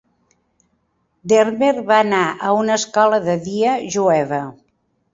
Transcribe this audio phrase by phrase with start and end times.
[1.33, 4.45] Dermer va anar a una escola de dia jueva.